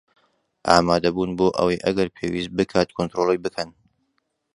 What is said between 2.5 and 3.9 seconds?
بکات کۆنترۆڵی بکەن